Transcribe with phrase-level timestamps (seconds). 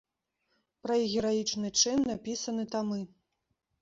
[0.85, 2.99] Пра іх гераічны чын напісаны тамы.